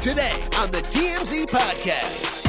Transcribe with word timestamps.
Today 0.00 0.32
on 0.56 0.70
the 0.70 0.80
TMZ 0.80 1.44
Podcast. 1.46 2.46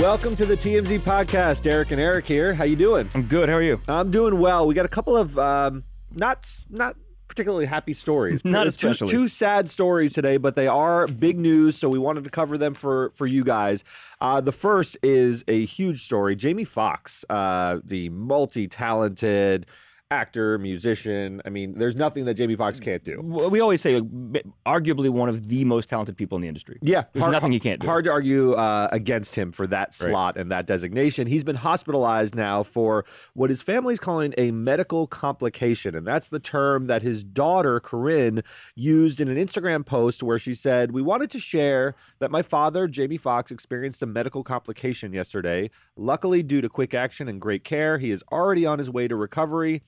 Welcome 0.00 0.34
to 0.36 0.44
the 0.44 0.56
TMZ 0.56 0.98
podcast. 1.00 1.62
Derek 1.62 1.92
and 1.92 2.00
Eric 2.00 2.24
here. 2.24 2.52
How 2.52 2.64
you 2.64 2.74
doing? 2.74 3.08
I'm 3.14 3.22
good. 3.22 3.48
How 3.48 3.54
are 3.54 3.62
you? 3.62 3.80
I'm 3.86 4.10
doing 4.10 4.40
well. 4.40 4.66
We 4.66 4.74
got 4.74 4.84
a 4.84 4.88
couple 4.88 5.16
of 5.16 5.38
um, 5.38 5.84
not 6.12 6.44
not 6.68 6.96
particularly 7.28 7.66
happy 7.66 7.92
stories. 7.94 8.44
Not 8.44 8.66
It's 8.66 8.74
two- 8.76 8.88
especially. 8.88 9.12
two, 9.12 9.28
sad 9.28 9.68
stories 9.70 10.12
today, 10.14 10.36
but 10.36 10.56
they 10.56 10.66
are 10.66 11.06
big 11.06 11.38
news, 11.38 11.76
so 11.76 11.88
we 11.88 11.98
wanted 11.98 12.24
to 12.24 12.30
cover 12.30 12.58
them 12.58 12.74
for 12.74 13.12
for 13.14 13.26
you 13.26 13.44
guys. 13.44 13.84
Uh, 14.20 14.40
the 14.40 14.52
first 14.52 14.96
is 15.04 15.44
a 15.46 15.64
huge 15.64 16.04
story. 16.04 16.34
Jamie 16.34 16.64
Foxx, 16.64 17.24
uh, 17.30 17.78
the 17.84 18.08
multi-talented 18.08 19.66
actor, 20.12 20.56
musician. 20.58 21.42
I 21.44 21.50
mean, 21.50 21.78
there's 21.78 21.96
nothing 21.96 22.26
that 22.26 22.34
Jamie 22.34 22.54
Foxx 22.54 22.78
can't 22.78 23.02
do. 23.02 23.20
We 23.20 23.58
always 23.60 23.80
say, 23.80 24.00
like, 24.00 24.46
arguably 24.64 25.10
one 25.10 25.28
of 25.28 25.48
the 25.48 25.64
most 25.64 25.88
talented 25.88 26.16
people 26.16 26.36
in 26.36 26.42
the 26.42 26.48
industry. 26.48 26.78
Yeah, 26.80 27.04
There's 27.12 27.24
nothing 27.32 27.50
he 27.50 27.58
can't 27.58 27.80
do. 27.80 27.88
Hard 27.88 28.04
to 28.04 28.12
argue 28.12 28.52
uh, 28.52 28.88
against 28.92 29.34
him 29.34 29.50
for 29.50 29.66
that 29.66 29.86
Right. 30.00 30.10
slot 30.10 30.36
and 30.36 30.50
that 30.52 30.66
designation. 30.66 31.26
He's 31.26 31.42
been 31.42 31.56
hospitalized 31.56 32.34
now 32.36 32.62
for 32.62 33.04
what 33.34 33.50
his 33.50 33.62
family's 33.62 33.98
calling 33.98 34.32
a 34.38 34.52
medical 34.52 35.06
complication, 35.08 35.96
and 35.96 36.06
that's 36.06 36.28
the 36.28 36.38
term 36.38 36.86
that 36.86 37.02
his 37.02 37.24
daughter 37.24 37.80
Corinne 37.80 38.42
used 38.76 39.20
in 39.20 39.28
an 39.28 39.36
Instagram 39.36 39.84
post 39.84 40.22
where 40.22 40.38
she 40.38 40.54
said, 40.54 40.92
"We 40.92 41.02
wanted 41.02 41.30
to 41.30 41.40
share 41.40 41.96
that 42.20 42.30
my 42.30 42.42
father, 42.42 42.86
Jamie 42.86 43.16
Foxx, 43.16 43.50
experienced 43.50 44.02
a 44.02 44.06
medical 44.06 44.44
complication 44.44 45.12
yesterday. 45.12 45.70
Luckily, 45.96 46.42
due 46.44 46.60
to 46.60 46.68
quick 46.68 46.94
action 46.94 47.28
and 47.28 47.40
great 47.40 47.64
care, 47.64 47.98
he 47.98 48.10
is 48.12 48.22
already 48.30 48.64
on 48.66 48.78
his 48.78 48.88
way 48.88 49.08
to 49.08 49.16
recovery." 49.16 49.82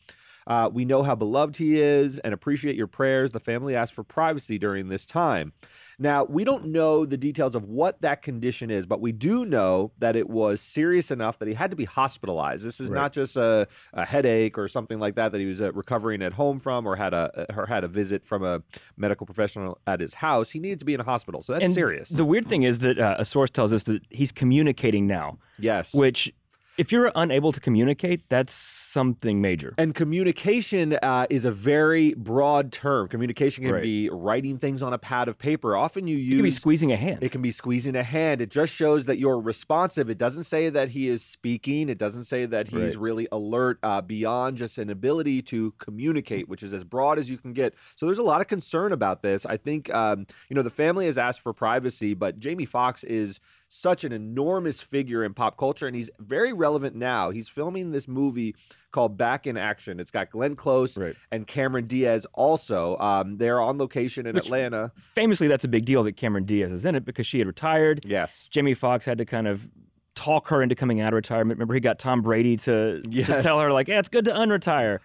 Uh, 0.48 0.70
we 0.73 0.84
know 0.87 1.02
how 1.02 1.15
beloved 1.15 1.57
he 1.57 1.80
is 1.80 2.19
and 2.20 2.33
appreciate 2.33 2.75
your 2.75 2.87
prayers. 2.87 3.33
The 3.33 3.39
family 3.41 3.77
asked 3.77 3.93
for 3.93 4.02
privacy 4.02 4.59
during 4.59 4.89
this 4.89 5.05
time. 5.05 5.52
Now, 6.00 6.25
we 6.25 6.45
don't 6.45 6.67
know 6.67 7.05
the 7.05 7.17
details 7.17 7.56
of 7.56 7.64
what 7.64 8.00
that 8.03 8.22
condition 8.22 8.70
is, 8.70 8.87
but 8.87 9.00
we 9.00 9.11
do 9.11 9.45
know 9.45 9.91
that 9.98 10.14
it 10.14 10.31
was 10.31 10.61
serious 10.61 11.11
enough 11.11 11.41
that 11.41 11.48
he 11.48 11.55
had 11.55 11.70
to 11.70 11.77
be 11.77 11.87
hospitalized. 11.87 12.62
This 12.62 12.78
is 12.81 12.89
Right. 12.89 13.00
not 13.00 13.12
just 13.12 13.37
a, 13.37 13.67
a 13.92 14.06
headache 14.06 14.56
or 14.56 14.69
something 14.69 15.00
like 15.00 15.17
that 15.17 15.33
that 15.33 15.41
he 15.41 15.47
was 15.47 15.61
uh, 15.61 15.72
recovering 15.72 16.22
at 16.22 16.33
home 16.34 16.61
from 16.61 16.87
or 16.87 16.94
had 16.94 17.12
a 17.15 17.47
or 17.55 17.67
had 17.67 17.83
a 17.83 17.89
visit 17.89 18.25
from 18.25 18.44
a 18.44 18.62
medical 18.97 19.27
professional 19.27 19.78
at 19.89 19.98
his 20.00 20.15
house. 20.15 20.50
He 20.50 20.61
needed 20.61 20.78
to 20.78 20.84
be 20.84 20.94
in 20.94 21.00
a 21.00 21.05
hospital. 21.05 21.42
So 21.42 21.53
that's 21.55 21.65
and 21.65 21.75
serious. 21.75 22.09
The 22.11 22.25
weird 22.25 22.47
thing 22.48 22.62
is 22.62 22.78
that 22.78 22.98
uh, 22.98 23.17
a 23.19 23.25
source 23.25 23.50
tells 23.50 23.72
us 23.72 23.83
that 23.83 24.03
he's 24.09 24.31
communicating 24.31 25.09
now, 25.09 25.39
yes. 25.59 25.92
which, 25.92 26.33
if 26.79 26.93
you're 26.93 27.11
unable 27.17 27.51
to 27.53 27.59
communicate, 27.61 28.29
that's 28.29 28.53
something 28.55 29.41
major. 29.41 29.75
And 29.77 29.95
communication 29.95 30.97
uh, 31.03 31.27
is 31.29 31.45
a 31.45 31.51
very 31.51 32.15
broad 32.15 32.71
term. 32.73 33.09
Communication 33.09 33.65
can 33.65 33.73
Right. 33.75 33.83
be 33.83 34.09
writing 34.09 34.59
things 34.59 34.83
on 34.83 34.93
a 34.93 34.99
pad 34.99 35.29
of 35.29 35.39
paper. 35.39 35.77
Often 35.77 36.06
you 36.06 36.17
use 36.17 36.29
You 36.31 36.37
could 36.39 36.43
be 36.45 36.51
squeezing 36.53 36.93
a 36.93 36.97
hand. 36.97 37.19
It 37.23 37.33
can 37.33 37.43
be 37.43 37.51
squeezing 37.51 37.97
a 37.97 38.03
hand. 38.05 38.41
It 38.41 38.51
just 38.51 38.73
shows 38.73 39.06
that 39.06 39.19
you're 39.19 39.41
responsive. 39.41 40.09
It 40.09 40.19
doesn't 40.19 40.45
say 40.45 40.69
that 40.71 40.91
he 40.91 41.09
is 41.09 41.23
speaking. 41.25 41.89
It 41.89 41.99
doesn't 41.99 42.25
say 42.25 42.47
that 42.47 42.69
he's 42.69 42.97
Right. 42.97 42.99
really 42.99 43.29
alert 43.33 43.79
uh, 43.83 44.01
beyond 44.01 44.56
just 44.56 44.79
an 44.79 44.89
ability 44.89 45.43
to 45.43 45.73
communicate, 45.79 46.49
which 46.49 46.62
is 46.62 46.73
as 46.73 46.84
broad 46.84 47.19
as 47.19 47.29
you 47.29 47.37
can 47.39 47.53
get. 47.53 47.75
So 47.97 48.06
there's 48.06 48.19
a 48.19 48.23
lot 48.23 48.41
of 48.41 48.47
concern 48.47 48.93
about 48.93 49.23
this. 49.23 49.45
I 49.45 49.56
think 49.56 49.93
um, 49.93 50.27
you 50.49 50.55
know 50.55 50.62
the 50.62 50.71
family 50.71 51.06
has 51.06 51.19
asked 51.19 51.41
for 51.41 51.53
privacy, 51.53 52.15
but 52.15 52.39
Jamie 52.39 52.65
Foxx 52.67 53.03
is 53.03 53.41
such 53.69 54.05
an 54.05 54.12
enormous 54.12 54.80
figure 54.80 55.22
in 55.24 55.34
pop 55.34 55.56
culture, 55.58 55.86
and 55.86 55.94
he's 55.94 56.11
very 56.19 56.52
relevant 56.52 56.97
now. 56.97 57.30
He's 57.30 57.48
filming 57.48 57.91
this 57.92 58.08
movie 58.08 58.55
called 58.92 59.16
Back 59.19 59.47
in 59.47 59.56
Action. 59.56 60.00
It's 60.00 60.10
got 60.10 60.30
Glenn 60.30 60.56
Close 60.56 60.97
Right. 60.97 61.14
and 61.30 61.47
Cameron 61.47 61.86
Diaz 61.86 62.27
also. 62.33 62.97
Um, 62.98 63.36
they're 63.36 63.60
on 63.60 63.77
location 63.78 64.27
in 64.27 64.34
Which- 64.34 64.47
Atlanta. 64.47 64.92
Famously, 64.97 65.48
that's 65.48 65.64
a 65.64 65.69
big 65.69 65.84
deal 65.84 66.02
that 66.05 66.16
Cameron 66.16 66.44
Diaz 66.44 66.72
is 66.72 66.84
in 66.84 66.94
it 66.94 67.05
because 67.05 67.27
she 67.27 67.38
had 67.38 67.47
retired. 67.47 68.00
Yes. 68.06 68.48
Jamie 68.50 68.75
Foxx 68.75 69.05
had 69.05 69.19
to 69.19 69.25
kind 69.27 69.47
of 69.47 69.69
talk 70.14 70.48
her 70.48 70.62
into 70.62 70.75
coming 70.75 71.00
out 71.00 71.12
of 71.12 71.16
retirement. 71.16 71.59
Remember, 71.59 71.75
he 71.75 71.81
got 71.81 71.98
Tom 71.98 72.22
Brady 72.22 72.56
to, 72.59 73.03
to 73.03 73.43
tell 73.43 73.60
her, 73.60 73.70
like, 73.72 73.87
yeah, 73.88 73.98
it's 73.98 74.09
good 74.09 74.25
to 74.25 74.32
unretire. 74.32 74.98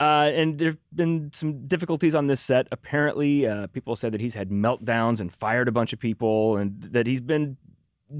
Uh, 0.00 0.30
and 0.32 0.58
there 0.58 0.70
have 0.70 0.78
been 0.94 1.30
some 1.34 1.66
difficulties 1.66 2.14
on 2.14 2.26
this 2.26 2.40
set. 2.40 2.68
Apparently, 2.72 3.46
uh, 3.46 3.66
people 3.68 3.96
said 3.96 4.12
that 4.12 4.20
he's 4.20 4.34
had 4.34 4.48
meltdowns 4.50 5.20
and 5.20 5.32
fired 5.32 5.66
a 5.68 5.72
bunch 5.72 5.92
of 5.92 5.98
people 5.98 6.56
and 6.56 6.80
that 6.82 7.06
he's 7.06 7.20
been 7.20 7.56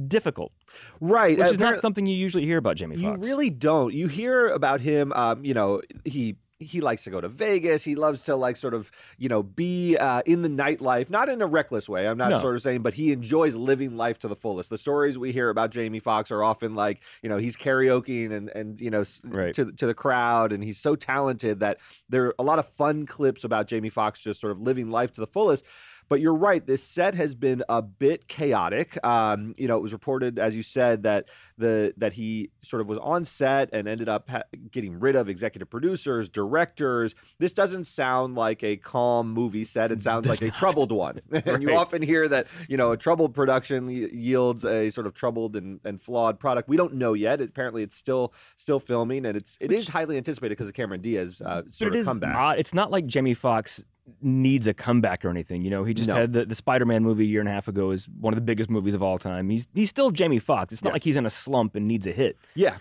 difficult, 0.06 0.52
Right. 1.00 1.38
which 1.38 1.46
uh, 1.48 1.50
is 1.52 1.58
not 1.58 1.80
something 1.80 2.06
you 2.06 2.16
usually 2.16 2.44
hear 2.44 2.58
about 2.58 2.76
Jamie 2.76 2.96
You 2.96 3.14
really 3.16 3.50
don't. 3.50 3.92
You 3.94 4.08
hear 4.08 4.48
about 4.48 4.80
him. 4.80 5.12
Um, 5.12 5.44
you 5.44 5.54
know, 5.54 5.82
he 6.04 6.36
he 6.60 6.80
likes 6.80 7.04
to 7.04 7.10
go 7.10 7.20
to 7.20 7.28
Vegas. 7.28 7.84
He 7.84 7.94
loves 7.94 8.22
to 8.22 8.34
like 8.34 8.56
sort 8.56 8.74
of 8.74 8.90
you 9.16 9.28
know 9.28 9.44
be 9.44 9.96
uh, 9.96 10.22
in 10.26 10.42
the 10.42 10.48
nightlife, 10.48 11.08
not 11.08 11.28
in 11.28 11.40
a 11.40 11.46
reckless 11.46 11.88
way. 11.88 12.08
I'm 12.08 12.18
not 12.18 12.30
No. 12.30 12.40
sort 12.40 12.56
of 12.56 12.62
saying, 12.62 12.82
but 12.82 12.94
he 12.94 13.12
enjoys 13.12 13.54
living 13.54 13.96
life 13.96 14.18
to 14.20 14.28
the 14.28 14.34
fullest. 14.34 14.68
The 14.68 14.76
stories 14.78 15.16
we 15.16 15.30
hear 15.30 15.50
about 15.50 15.70
Jamie 15.70 16.00
Foxx 16.00 16.32
are 16.32 16.42
often 16.42 16.74
like 16.74 17.00
you 17.22 17.28
know 17.28 17.38
he's 17.38 17.56
karaokeing 17.56 18.32
and 18.32 18.48
and 18.50 18.80
you 18.80 18.90
know 18.90 19.04
Right. 19.24 19.54
to 19.54 19.70
to 19.70 19.86
the 19.86 19.94
crowd, 19.94 20.52
and 20.52 20.64
he's 20.64 20.78
so 20.78 20.96
talented 20.96 21.60
that 21.60 21.78
there 22.08 22.26
are 22.26 22.34
a 22.40 22.42
lot 22.42 22.58
of 22.58 22.66
fun 22.70 23.06
clips 23.06 23.44
about 23.44 23.68
Jamie 23.68 23.88
Foxx 23.90 24.20
just 24.20 24.40
sort 24.40 24.50
of 24.50 24.60
living 24.60 24.90
life 24.90 25.12
to 25.12 25.20
the 25.20 25.28
fullest. 25.28 25.64
But 26.08 26.20
you're 26.20 26.34
right. 26.34 26.66
This 26.66 26.82
set 26.82 27.14
has 27.14 27.34
been 27.34 27.62
a 27.68 27.82
bit 27.82 28.28
chaotic. 28.28 29.04
Um, 29.04 29.54
you 29.58 29.68
know, 29.68 29.76
it 29.76 29.82
was 29.82 29.92
reported, 29.92 30.38
as 30.38 30.54
you 30.54 30.62
said, 30.62 31.02
that 31.02 31.26
the 31.58 31.92
that 31.98 32.14
he 32.14 32.50
sort 32.60 32.80
of 32.80 32.88
was 32.88 32.98
on 32.98 33.24
set 33.24 33.68
and 33.72 33.86
ended 33.86 34.08
up 34.08 34.28
ha- 34.30 34.42
getting 34.70 34.98
rid 35.00 35.16
of 35.16 35.28
executive 35.28 35.68
producers, 35.68 36.28
directors. 36.28 37.14
This 37.38 37.52
doesn't 37.52 37.86
sound 37.86 38.36
like 38.36 38.62
a 38.62 38.76
calm 38.76 39.30
movie 39.32 39.64
set. 39.64 39.92
It 39.92 40.02
sounds 40.02 40.26
like 40.26 40.40
a 40.42 40.50
troubled 40.50 40.92
one. 40.92 41.20
and 41.30 41.62
you 41.62 41.74
often 41.74 42.02
hear 42.02 42.28
that 42.28 42.46
you 42.68 42.76
know 42.76 42.92
a 42.92 42.96
troubled 42.96 43.34
production 43.34 43.88
yields 43.88 44.64
a 44.64 44.90
sort 44.90 45.06
of 45.06 45.14
troubled 45.14 45.56
and, 45.56 45.80
and 45.84 46.00
flawed 46.00 46.38
product. 46.40 46.68
We 46.68 46.76
don't 46.76 46.94
know 46.94 47.14
yet. 47.14 47.40
apparently, 47.40 47.82
it's 47.82 47.96
still 47.96 48.32
still 48.56 48.80
filming, 48.80 49.26
and 49.26 49.36
it's 49.36 49.58
it 49.60 49.72
is 49.72 49.88
highly 49.88 50.16
anticipated 50.16 50.50
because 50.50 50.68
of 50.68 50.74
Cameron 50.74 51.02
Diaz 51.02 51.40
uh, 51.44 51.62
sort 51.68 51.88
it 51.92 51.96
of 51.96 52.00
is 52.00 52.06
comeback. 52.06 52.34
odd. 52.34 52.58
It's 52.58 52.74
not 52.74 52.90
like 52.90 53.06
Jamie 53.06 53.34
Foxx 53.34 53.82
needs 54.20 54.66
a 54.66 54.74
comeback 54.74 55.24
or 55.24 55.30
anything. 55.30 55.62
You 55.62 55.70
know, 55.70 55.84
he 55.84 55.94
just 55.94 56.08
No. 56.08 56.16
had 56.16 56.32
the, 56.32 56.44
the 56.44 56.54
Spider-Man 56.54 57.02
movie 57.02 57.24
a 57.24 57.26
year 57.26 57.40
and 57.40 57.48
a 57.48 57.52
half 57.52 57.68
ago 57.68 57.90
is 57.92 58.08
one 58.20 58.32
of 58.32 58.36
the 58.36 58.42
biggest 58.44 58.68
movies 58.70 58.94
of 58.94 59.02
all 59.02 59.18
time. 59.18 59.48
He's 59.50 59.66
he's 59.74 59.88
still 59.88 60.10
Jamie 60.10 60.38
Foxx. 60.38 60.72
It's 60.72 60.82
not 60.82 60.90
Yes. 60.90 60.94
like 60.94 61.02
he's 61.04 61.16
in 61.16 61.26
a 61.26 61.30
slump 61.30 61.74
and 61.76 61.86
needs 61.86 62.06
a 62.06 62.12
hit. 62.12 62.36
yeah, 62.54 62.78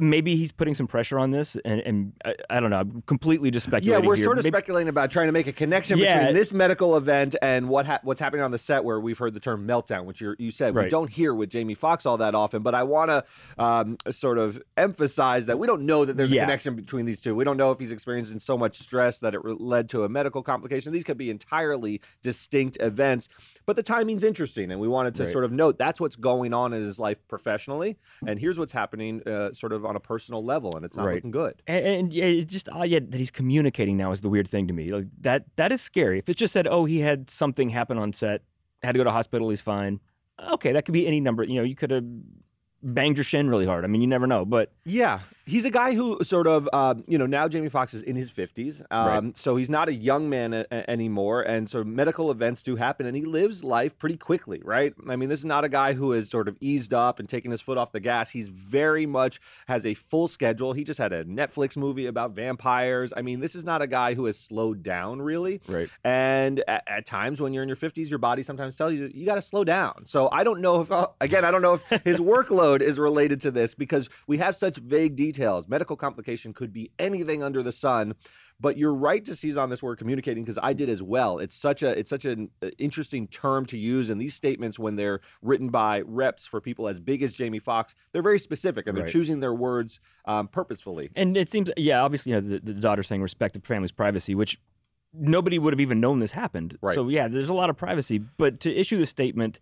maybe 0.00 0.36
he's 0.36 0.52
putting 0.52 0.74
some 0.74 0.86
pressure 0.86 1.18
on 1.18 1.30
this, 1.30 1.56
and, 1.64 1.80
and 1.80 2.12
I, 2.24 2.34
I 2.48 2.60
don't 2.60 2.70
know. 2.70 2.78
I'm 2.78 3.02
completely 3.02 3.50
just 3.50 3.66
speculating. 3.66 4.02
Yeah, 4.02 4.06
we're 4.08 4.16
here. 4.16 4.24
sort 4.24 4.38
of 4.38 4.44
Maybe- 4.44 4.54
speculating 4.54 4.88
about 4.88 5.10
trying 5.10 5.26
to 5.26 5.32
make 5.32 5.46
a 5.46 5.52
connection 5.52 5.98
Yeah. 5.98 6.18
between 6.18 6.34
this 6.34 6.52
medical 6.52 6.96
event 6.96 7.34
and 7.42 7.68
what 7.68 7.86
ha- 7.86 7.98
what's 8.02 8.20
happening 8.20 8.42
on 8.42 8.50
the 8.52 8.58
set, 8.58 8.84
where 8.84 9.00
we've 9.00 9.18
heard 9.18 9.34
the 9.34 9.40
term 9.40 9.66
meltdown, 9.66 10.04
which 10.04 10.20
you're, 10.20 10.36
you 10.38 10.50
said 10.50 10.74
we 10.74 10.88
don't 10.88 11.10
hear 11.10 11.34
with 11.34 11.50
Jamie 11.50 11.74
Foxx 11.74 12.06
all 12.06 12.18
that 12.18 12.34
often. 12.34 12.62
But 12.62 12.74
I 12.74 12.84
want 12.84 13.10
to 13.10 13.24
um, 13.62 13.96
sort 14.10 14.38
of 14.38 14.62
emphasize 14.76 15.46
that 15.46 15.58
we 15.58 15.66
don't 15.66 15.82
know 15.82 16.04
that 16.04 16.16
there's 16.16 16.32
a 16.32 16.36
connection 16.38 16.76
between 16.76 17.04
these 17.04 17.20
two. 17.20 17.34
We 17.34 17.44
don't 17.44 17.56
know 17.56 17.72
if 17.72 17.80
he's 17.80 17.92
experiencing 17.92 18.38
so 18.38 18.56
much 18.56 18.78
stress 18.78 19.18
that 19.20 19.34
it 19.34 19.44
re- 19.44 19.56
led 19.58 19.88
to 19.90 20.04
a 20.04 20.08
medical 20.08 20.42
complication. 20.42 20.92
These 20.92 21.04
could 21.04 21.18
be 21.18 21.30
entirely 21.30 22.00
distinct 22.22 22.76
events. 22.80 23.28
But 23.66 23.76
the 23.76 23.82
timing's 23.82 24.24
interesting, 24.24 24.70
and 24.70 24.80
we 24.80 24.88
wanted 24.88 25.14
to 25.16 25.24
Right. 25.24 25.32
sort 25.32 25.44
of 25.44 25.52
note 25.52 25.78
that's 25.78 26.00
what's 26.00 26.16
going 26.16 26.54
on 26.54 26.72
in 26.72 26.82
his 26.84 26.98
life 26.98 27.18
professionally, 27.28 27.98
and 28.26 28.38
here's 28.38 28.58
what's 28.58 28.72
happening, 28.72 29.20
uh, 29.26 29.47
sort 29.56 29.72
of 29.72 29.84
on 29.84 29.96
a 29.96 30.00
personal 30.00 30.44
level, 30.44 30.76
and 30.76 30.84
it's 30.84 30.96
not 30.96 31.06
Right. 31.06 31.14
looking 31.16 31.30
good. 31.30 31.62
And, 31.66 31.86
and 31.86 32.12
yeah, 32.12 32.24
it's 32.24 32.52
just 32.52 32.68
odd 32.68 32.88
yeah, 32.88 33.00
that 33.02 33.18
he's 33.18 33.30
communicating 33.30 33.96
now 33.96 34.12
is 34.12 34.20
the 34.20 34.28
weird 34.28 34.48
thing 34.48 34.66
to 34.68 34.72
me. 34.74 34.88
Like 34.88 35.06
that 35.20 35.44
that 35.56 35.72
is 35.72 35.80
scary. 35.80 36.18
If 36.18 36.28
it 36.28 36.36
just 36.36 36.52
said, 36.52 36.66
"Oh, 36.66 36.84
he 36.84 37.00
had 37.00 37.30
something 37.30 37.68
happen 37.70 37.98
on 37.98 38.12
set, 38.12 38.42
had 38.82 38.92
to 38.92 38.98
go 38.98 39.04
to 39.04 39.10
hospital, 39.10 39.48
he's 39.50 39.60
fine." 39.62 40.00
Okay, 40.52 40.72
that 40.72 40.84
could 40.84 40.92
be 40.94 41.06
any 41.06 41.20
number. 41.20 41.42
You 41.44 41.56
know, 41.56 41.62
you 41.64 41.74
could 41.74 41.90
have 41.90 42.04
banged 42.82 43.16
your 43.16 43.24
shin 43.24 43.50
really 43.50 43.66
hard. 43.66 43.84
I 43.84 43.88
mean, 43.88 44.00
you 44.00 44.06
never 44.06 44.26
know. 44.26 44.44
But 44.44 44.72
Yeah, 44.84 45.20
he's 45.48 45.64
a 45.64 45.70
guy 45.70 45.94
who 45.94 46.22
sort 46.22 46.46
of, 46.46 46.68
um, 46.72 47.02
you 47.08 47.18
know, 47.18 47.26
now 47.26 47.48
Jamie 47.48 47.68
Foxx 47.68 47.94
is 47.94 48.02
in 48.02 48.14
his 48.16 48.30
fifties, 48.30 48.82
um, 48.90 49.06
so 49.34 49.56
he's 49.56 49.70
not 49.70 49.88
a 49.88 49.94
young 49.94 50.28
man 50.28 50.52
a- 50.52 50.66
a- 50.70 50.88
anymore, 50.90 51.42
and 51.42 51.68
so 51.68 51.82
medical 51.82 52.30
events 52.30 52.62
do 52.62 52.76
happen, 52.76 53.06
and 53.06 53.16
he 53.16 53.24
lives 53.24 53.64
life 53.64 53.98
pretty 53.98 54.16
quickly, 54.16 54.60
right? 54.64 54.92
I 55.08 55.16
mean, 55.16 55.28
this 55.28 55.38
is 55.40 55.44
not 55.44 55.64
a 55.64 55.68
guy 55.68 55.94
who 55.94 56.12
has 56.12 56.28
sort 56.28 56.48
of 56.48 56.56
eased 56.60 56.92
up 56.92 57.18
and 57.18 57.28
taken 57.28 57.50
his 57.50 57.60
foot 57.60 57.78
off 57.78 57.92
the 57.92 58.00
gas. 58.00 58.30
He's 58.30 58.48
very 58.48 59.06
much 59.06 59.40
has 59.66 59.86
a 59.86 59.94
full 59.94 60.28
schedule. 60.28 60.72
He 60.74 60.84
just 60.84 60.98
had 60.98 61.12
a 61.12 61.24
Netflix 61.24 61.76
movie 61.76 62.06
about 62.06 62.32
vampires. 62.32 63.12
I 63.16 63.22
mean, 63.22 63.40
this 63.40 63.54
is 63.54 63.64
not 63.64 63.80
a 63.82 63.86
guy 63.86 64.14
who 64.14 64.26
has 64.26 64.38
slowed 64.38 64.82
down 64.82 65.22
really. 65.22 65.60
right, 65.68 65.88
And 66.04 66.62
at, 66.68 66.84
at 66.86 67.06
times 67.06 67.40
when 67.40 67.52
you're 67.52 67.62
in 67.62 67.68
your 67.68 67.76
50s, 67.76 68.10
your 68.10 68.18
body 68.18 68.42
sometimes 68.42 68.76
tells 68.76 68.92
you 68.94 69.10
you 69.14 69.24
got 69.24 69.36
to 69.36 69.42
slow 69.42 69.64
down. 69.64 70.04
So 70.06 70.28
I 70.30 70.44
don't 70.44 70.60
know 70.60 70.80
if, 70.80 70.92
uh, 70.92 71.08
again, 71.20 71.44
I 71.44 71.50
don't 71.50 71.62
know 71.62 71.74
if 71.74 72.02
his 72.04 72.18
workload 72.34 72.80
is 72.82 72.98
related 72.98 73.40
to 73.42 73.50
this 73.50 73.74
because 73.74 74.08
we 74.26 74.38
have 74.38 74.56
such 74.56 74.76
vague 74.76 75.16
details. 75.16 75.37
Medical 75.68 75.96
complication 75.96 76.52
could 76.52 76.72
be 76.72 76.90
anything 76.98 77.42
under 77.42 77.62
the 77.62 77.72
sun. 77.72 78.14
But 78.60 78.76
you're 78.76 78.92
right 78.94 79.24
to 79.24 79.36
seize 79.36 79.56
on 79.56 79.70
this 79.70 79.82
word 79.84 79.98
communicating 79.98 80.42
because 80.42 80.58
I 80.60 80.72
did 80.72 80.88
as 80.88 81.00
well. 81.02 81.38
It's 81.38 81.54
such 81.54 81.82
a 81.84 81.96
it's 81.96 82.10
such 82.10 82.24
an 82.24 82.50
uh, 82.60 82.70
interesting 82.78 83.28
term 83.28 83.64
to 83.66 83.78
use, 83.78 84.10
and 84.10 84.20
these 84.20 84.34
statements 84.34 84.78
when 84.80 84.96
they're 84.96 85.20
written 85.42 85.68
by 85.68 86.00
reps 86.00 86.44
for 86.44 86.60
people 86.60 86.88
as 86.88 86.98
big 86.98 87.22
as 87.22 87.32
Jamie 87.32 87.60
Foxx, 87.60 87.94
they're 88.12 88.20
very 88.22 88.40
specific 88.40 88.86
and 88.88 88.96
they're 88.96 89.04
Right. 89.04 89.12
choosing 89.12 89.38
their 89.40 89.54
words 89.54 90.00
um, 90.24 90.48
purposefully. 90.48 91.08
and 91.14 91.36
it 91.36 91.48
seems 91.48 91.70
yeah, 91.76 92.02
obviously, 92.02 92.32
you 92.32 92.40
know, 92.40 92.48
the, 92.48 92.58
the 92.58 92.74
daughter 92.74 93.04
saying 93.04 93.22
respect 93.22 93.54
the 93.54 93.60
family's 93.60 93.92
privacy, 93.92 94.34
which 94.34 94.60
nobody 95.14 95.58
would 95.58 95.72
have 95.72 95.80
even 95.80 96.00
known 96.00 96.18
this 96.18 96.32
happened. 96.32 96.76
Right. 96.82 96.94
So 96.94 97.08
yeah, 97.08 97.28
there's 97.28 97.48
a 97.48 97.54
lot 97.54 97.70
of 97.70 97.76
privacy. 97.76 98.18
But 98.18 98.60
to 98.60 98.74
issue 98.74 98.98
the 98.98 99.06
statement, 99.06 99.60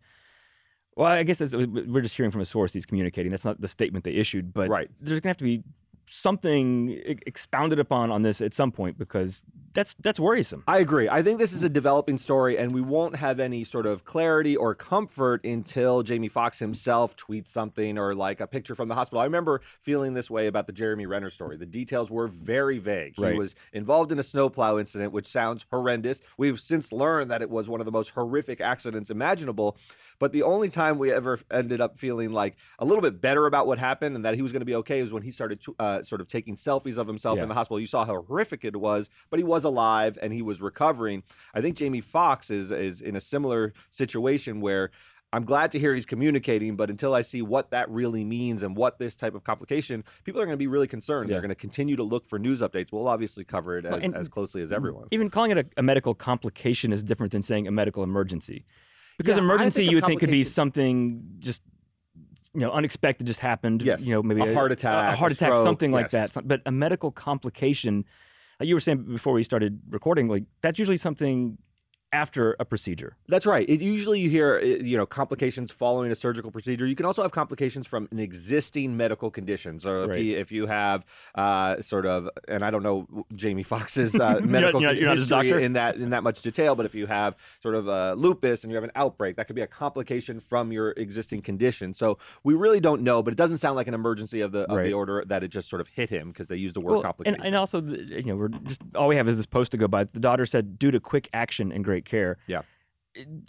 well, 0.96 1.06
I 1.08 1.22
guess 1.22 1.40
we're 1.40 2.00
just 2.00 2.16
hearing 2.16 2.30
from 2.32 2.40
a 2.40 2.46
source 2.46 2.72
he's 2.72 2.86
communicating. 2.86 3.30
That's 3.30 3.44
not 3.44 3.60
the 3.60 3.68
statement 3.68 4.04
they 4.04 4.12
issued, 4.14 4.52
but 4.52 4.68
Right. 4.68 4.90
there's 5.00 5.20
gonna 5.20 5.30
have 5.30 5.36
to 5.38 5.44
be 5.44 5.62
something 6.08 6.90
expounded 7.26 7.78
upon 7.78 8.10
on 8.10 8.22
this 8.22 8.40
at 8.40 8.54
some 8.54 8.72
point 8.72 8.98
because 8.98 9.42
that's 9.76 9.94
that's 10.00 10.18
worrisome. 10.18 10.64
I 10.66 10.78
agree. 10.78 11.08
I 11.08 11.22
think 11.22 11.38
this 11.38 11.52
is 11.52 11.62
a 11.62 11.68
developing 11.68 12.16
story, 12.16 12.56
and 12.56 12.72
we 12.72 12.80
won't 12.80 13.16
have 13.16 13.38
any 13.38 13.62
sort 13.62 13.86
of 13.86 14.04
clarity 14.04 14.56
or 14.56 14.74
comfort 14.74 15.44
until 15.44 16.02
Jamie 16.02 16.28
Foxx 16.28 16.58
himself 16.58 17.14
tweets 17.16 17.48
something 17.48 17.98
or 17.98 18.14
like 18.14 18.40
a 18.40 18.46
picture 18.46 18.74
from 18.74 18.88
the 18.88 18.94
hospital. 18.94 19.20
I 19.20 19.24
remember 19.24 19.60
feeling 19.82 20.14
this 20.14 20.30
way 20.30 20.46
about 20.46 20.66
the 20.66 20.72
Jeremy 20.72 21.06
Renner 21.06 21.30
story. 21.30 21.56
The 21.56 21.66
details 21.66 22.10
were 22.10 22.26
very 22.26 22.78
vague. 22.78 23.16
He 23.16 23.38
was 23.38 23.54
involved 23.72 24.12
in 24.12 24.18
a 24.18 24.22
snowplow 24.22 24.78
incident, 24.78 25.12
which 25.12 25.26
sounds 25.26 25.66
horrendous. 25.70 26.20
We've 26.38 26.58
since 26.58 26.90
learned 26.90 27.30
that 27.30 27.42
it 27.42 27.50
was 27.50 27.68
one 27.68 27.80
of 27.80 27.84
the 27.84 27.92
most 27.92 28.10
horrific 28.10 28.60
accidents 28.60 29.10
imaginable. 29.10 29.76
But 30.18 30.32
the 30.32 30.42
only 30.42 30.70
time 30.70 30.98
we 30.98 31.12
ever 31.12 31.38
ended 31.50 31.80
up 31.80 31.98
feeling 31.98 32.32
like 32.32 32.56
a 32.78 32.84
little 32.84 33.02
bit 33.02 33.20
better 33.20 33.46
about 33.46 33.66
what 33.66 33.78
happened 33.78 34.16
and 34.16 34.24
that 34.24 34.34
he 34.34 34.42
was 34.42 34.52
going 34.52 34.60
to 34.60 34.66
be 34.66 34.76
okay 34.76 35.02
was 35.02 35.12
when 35.12 35.22
he 35.22 35.30
started 35.30 35.62
uh, 35.78 35.95
Uh, 35.96 36.02
sort 36.02 36.20
of 36.20 36.28
taking 36.28 36.56
selfies 36.56 36.96
of 36.98 37.06
himself 37.06 37.36
Yeah. 37.36 37.44
in 37.44 37.48
the 37.48 37.54
hospital. 37.54 37.80
You 37.80 37.86
saw 37.86 38.04
how 38.04 38.22
horrific 38.22 38.64
it 38.64 38.76
was, 38.76 39.08
but 39.30 39.38
he 39.38 39.44
was 39.44 39.64
alive 39.64 40.18
and 40.22 40.32
he 40.32 40.42
was 40.42 40.60
recovering. 40.60 41.22
I 41.54 41.60
think 41.60 41.76
Jamie 41.76 42.00
Foxx 42.00 42.50
is 42.50 42.70
is 42.70 43.00
in 43.00 43.16
a 43.16 43.20
similar 43.20 43.72
situation 43.90 44.60
where 44.60 44.90
I'm 45.32 45.44
glad 45.44 45.72
to 45.72 45.78
hear 45.78 45.92
he's 45.92 46.06
communicating, 46.06 46.76
but 46.76 46.88
until 46.88 47.12
I 47.12 47.20
see 47.22 47.42
what 47.42 47.70
that 47.72 47.90
really 47.90 48.24
means 48.24 48.62
and 48.62 48.76
what 48.76 48.98
this 48.98 49.16
type 49.16 49.34
of 49.34 49.42
complication, 49.42 50.04
people 50.24 50.40
are 50.40 50.44
going 50.46 50.54
to 50.54 50.56
be 50.58 50.68
really 50.68 50.86
concerned. 50.86 51.28
Yeah. 51.28 51.34
They're 51.34 51.42
going 51.42 51.48
to 51.50 51.54
continue 51.56 51.96
to 51.96 52.04
look 52.04 52.28
for 52.28 52.38
news 52.38 52.60
updates. 52.60 52.92
We'll 52.92 53.08
obviously 53.08 53.44
cover 53.44 53.76
it 53.76 53.84
as, 53.84 54.02
and- 54.02 54.14
as 54.16 54.28
closely 54.28 54.62
as 54.62 54.72
everyone. 54.72 55.08
Even 55.10 55.28
calling 55.28 55.50
it 55.50 55.58
a, 55.58 55.66
a 55.78 55.82
medical 55.82 56.14
complication 56.14 56.92
is 56.92 57.02
different 57.02 57.32
than 57.32 57.42
saying 57.42 57.66
a 57.66 57.72
medical 57.72 58.02
emergency. 58.04 58.64
Because 59.18 59.36
Yeah, 59.36 59.42
emergency, 59.42 59.84
you 59.84 59.96
would 59.96 60.06
think 60.06 60.20
could 60.20 60.30
be 60.30 60.44
something 60.44 61.22
just 61.40 61.60
you 62.56 62.62
know 62.62 62.72
unexpected, 62.72 63.26
just 63.26 63.40
happened. 63.40 63.82
Yes. 63.82 64.00
you 64.00 64.14
know 64.14 64.22
maybe 64.22 64.40
A 64.40 64.54
heart 64.54 64.72
attack, 64.72 65.12
a 65.12 65.16
heart 65.16 65.30
a 65.32 65.34
attack, 65.34 65.48
stroke, 65.52 65.64
something 65.64 65.92
like 65.92 66.10
yes. 66.10 66.32
that. 66.34 66.48
But 66.48 66.62
a 66.64 66.72
medical 66.72 67.10
complication, 67.10 68.06
like 68.58 68.66
you 68.66 68.74
were 68.74 68.80
saying 68.80 69.04
before 69.04 69.34
we 69.34 69.44
started 69.44 69.78
recording, 69.90 70.26
like 70.28 70.44
that's 70.62 70.78
usually 70.78 70.96
something 70.96 71.58
after 72.16 72.56
a 72.58 72.64
procedure. 72.64 73.14
That's 73.28 73.44
right. 73.46 73.68
It, 73.68 73.80
usually 73.82 74.20
you 74.20 74.30
hear, 74.30 74.58
uh, 74.62 74.66
you 74.90 74.96
know, 74.96 75.04
complications 75.06 75.70
following 75.70 76.10
a 76.10 76.14
surgical 76.14 76.50
procedure. 76.50 76.86
You 76.86 76.96
can 76.96 77.04
also 77.06 77.22
have 77.22 77.32
complications 77.32 77.86
from 77.86 78.08
an 78.10 78.18
existing 78.18 78.96
medical 78.96 79.30
condition. 79.30 79.78
So 79.80 80.04
if, 80.04 80.10
Right. 80.10 80.20
you, 80.24 80.36
if 80.38 80.50
you 80.50 80.66
have 80.66 81.04
uh, 81.34 81.82
sort 81.82 82.06
of, 82.06 82.28
and 82.48 82.64
I 82.64 82.70
don't 82.70 82.82
know 82.82 83.06
Jamie 83.34 83.62
Foxx's 83.64 84.14
uh, 84.26 84.40
medical 84.42 84.80
you're 84.80 84.94
you're 84.94 85.10
history 85.10 85.28
doctor? 85.50 85.58
in 85.58 85.74
that 85.74 85.96
in 85.96 86.10
that 86.10 86.22
much 86.22 86.40
detail, 86.40 86.74
but 86.74 86.86
if 86.86 86.94
you 86.94 87.06
have 87.06 87.36
sort 87.62 87.74
of 87.74 87.88
uh, 87.88 88.14
lupus 88.16 88.62
and 88.64 88.70
you 88.70 88.76
have 88.76 88.84
an 88.84 88.92
outbreak, 88.96 89.36
that 89.36 89.46
could 89.46 89.56
be 89.56 89.62
a 89.62 89.66
complication 89.66 90.40
from 90.40 90.72
your 90.72 90.90
existing 90.96 91.42
condition. 91.42 91.92
So 91.92 92.18
we 92.44 92.54
really 92.54 92.80
don't 92.80 93.02
know, 93.02 93.22
but 93.22 93.32
it 93.32 93.36
doesn't 93.36 93.58
sound 93.58 93.76
like 93.76 93.88
an 93.88 93.94
emergency 93.94 94.40
of 94.40 94.52
the 94.52 94.62
of 94.70 94.76
Right. 94.76 94.84
the 94.84 94.92
order 94.94 95.22
that 95.26 95.42
it 95.42 95.48
just 95.48 95.68
sort 95.68 95.80
of 95.80 95.88
hit 95.88 96.08
him 96.10 96.28
because 96.28 96.48
they 96.48 96.56
used 96.56 96.74
the 96.76 96.80
word 96.80 96.92
Well, 96.94 97.02
complication. 97.02 97.34
and, 97.36 97.46
and 97.48 97.56
also, 97.56 97.80
the- 97.80 98.02
you 98.24 98.30
know, 98.30 98.36
we're 98.36 98.48
just 98.70 98.80
all 98.94 99.08
we 99.08 99.16
have 99.16 99.28
is 99.28 99.36
this 99.36 99.46
post 99.46 99.70
to 99.72 99.76
go 99.78 99.86
by. 99.88 100.04
The 100.04 100.20
daughter 100.20 100.46
said, 100.46 100.78
due 100.78 100.90
to 100.90 101.00
quick 101.00 101.28
action 101.34 101.70
and 101.72 101.84
great 101.84 102.04
care. 102.06 102.38
Yeah. 102.46 102.62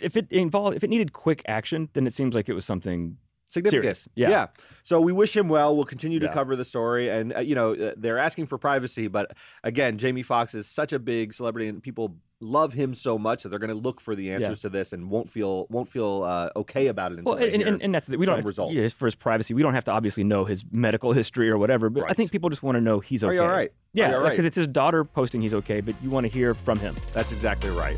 If 0.01 0.15
it 0.15 0.31
involved, 0.31 0.75
if 0.77 0.83
it 0.83 0.89
needed 0.89 1.13
quick 1.13 1.41
action, 1.47 1.89
then 1.93 2.07
it 2.07 2.13
seems 2.13 2.33
like 2.33 2.47
it 2.49 2.53
was 2.53 2.65
something 2.65 3.17
significant. 3.49 3.83
Serious, 3.83 4.07
yeah. 4.15 4.47
So 4.83 5.01
we 5.01 5.11
wish 5.11 5.35
him 5.35 5.49
well. 5.49 5.75
We'll 5.75 5.83
continue 5.85 6.19
to 6.19 6.25
Yeah. 6.27 6.33
cover 6.33 6.55
the 6.55 6.65
story, 6.65 7.09
and 7.09 7.35
uh, 7.35 7.39
you 7.39 7.55
know 7.55 7.73
uh, 7.73 7.93
they're 7.97 8.17
asking 8.19 8.47
for 8.47 8.57
privacy, 8.57 9.07
but 9.07 9.31
again, 9.63 9.97
Jamie 9.97 10.23
Foxx 10.23 10.53
is 10.55 10.67
such 10.67 10.93
a 10.93 10.99
big 10.99 11.33
celebrity, 11.33 11.67
and 11.67 11.83
people 11.83 12.15
love 12.39 12.71
him 12.71 12.93
so 12.93 13.17
much 13.17 13.43
that 13.43 13.49
they're 13.49 13.59
going 13.59 13.69
to 13.69 13.75
look 13.75 13.99
for 13.99 14.15
the 14.15 14.31
answers 14.31 14.59
to 14.61 14.69
this 14.69 14.93
and 14.93 15.09
won't 15.09 15.29
feel 15.29 15.65
won't 15.69 15.89
feel 15.89 16.23
uh, 16.23 16.49
okay 16.55 16.87
about 16.87 17.11
it 17.11 17.17
until 17.17 17.35
Well, 17.35 17.43
and, 17.43 17.61
and, 17.61 17.81
and 17.81 17.93
that's 17.95 18.07
the, 18.07 18.17
we 18.17 18.25
don't 18.25 18.45
result. 18.45 18.71
yeah, 18.73 18.87
for 18.89 19.05
his 19.05 19.15
privacy. 19.15 19.53
We 19.53 19.63
don't 19.63 19.73
have 19.73 19.85
to 19.85 19.91
obviously 19.91 20.23
know 20.23 20.45
his 20.45 20.63
medical 20.71 21.11
history 21.21 21.49
or 21.49 21.57
whatever. 21.57 21.89
But 21.89 22.05
I 22.09 22.13
think 22.13 22.31
people 22.31 22.49
just 22.49 22.63
want 22.63 22.75
to 22.77 22.81
know 22.81 22.99
he's 23.01 23.23
okay. 23.23 23.31
Are 23.31 23.33
you 23.33 23.41
all 23.41 23.49
right? 23.49 23.71
Yeah, 23.93 24.09
because 24.09 24.37
right? 24.37 24.45
it's 24.45 24.55
his 24.55 24.67
daughter 24.67 25.03
posting 25.03 25.41
he's 25.41 25.55
okay, 25.55 25.81
but 25.81 25.95
you 26.01 26.09
want 26.09 26.25
to 26.25 26.31
hear 26.31 26.53
from 26.53 26.79
him. 26.79 26.95
That's 27.13 27.31
exactly 27.31 27.71
right. 27.71 27.97